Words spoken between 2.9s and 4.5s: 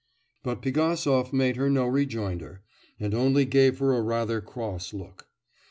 and only gave her a rather